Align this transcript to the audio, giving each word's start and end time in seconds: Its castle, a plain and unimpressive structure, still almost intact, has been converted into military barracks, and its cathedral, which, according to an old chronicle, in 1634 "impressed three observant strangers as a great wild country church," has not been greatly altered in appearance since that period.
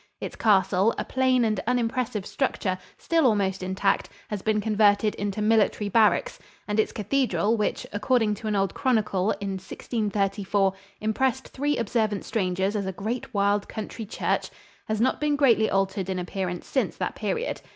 Its 0.19 0.35
castle, 0.35 0.95
a 0.97 1.05
plain 1.05 1.45
and 1.45 1.59
unimpressive 1.67 2.25
structure, 2.25 2.75
still 2.97 3.27
almost 3.27 3.61
intact, 3.61 4.09
has 4.29 4.41
been 4.41 4.59
converted 4.59 5.13
into 5.13 5.43
military 5.43 5.89
barracks, 5.89 6.39
and 6.67 6.79
its 6.79 6.91
cathedral, 6.91 7.55
which, 7.55 7.85
according 7.93 8.33
to 8.33 8.47
an 8.47 8.55
old 8.55 8.73
chronicle, 8.73 9.29
in 9.39 9.51
1634 9.59 10.73
"impressed 11.01 11.49
three 11.49 11.77
observant 11.77 12.25
strangers 12.25 12.75
as 12.75 12.87
a 12.87 12.91
great 12.91 13.31
wild 13.31 13.69
country 13.69 14.07
church," 14.07 14.49
has 14.87 14.99
not 14.99 15.21
been 15.21 15.35
greatly 15.35 15.69
altered 15.69 16.09
in 16.09 16.17
appearance 16.17 16.65
since 16.65 16.97
that 16.97 17.13
period. 17.13 17.61